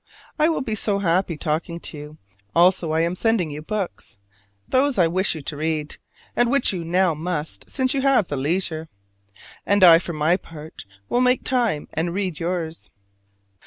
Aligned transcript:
I 0.39 0.49
will 0.49 0.63
be 0.63 0.73
so 0.73 0.97
happy 0.97 1.37
talking 1.37 1.79
to 1.79 1.95
you: 1.99 2.17
also 2.55 2.91
I 2.91 3.01
am 3.01 3.13
sending 3.15 3.51
you 3.51 3.61
books: 3.61 4.17
those 4.67 4.97
I 4.97 5.05
wish 5.05 5.35
you 5.35 5.43
to 5.43 5.55
read; 5.57 5.97
and 6.35 6.49
which 6.49 6.73
now 6.73 7.11
you 7.11 7.19
must, 7.19 7.69
since 7.69 7.93
you 7.93 8.01
have 8.01 8.27
the 8.27 8.35
leisure! 8.35 8.89
And 9.63 9.83
I 9.83 9.99
for 9.99 10.13
my 10.13 10.37
part 10.37 10.85
will 11.07 11.21
make 11.21 11.43
time 11.43 11.87
and 11.93 12.15
read 12.15 12.39
yours. 12.39 12.89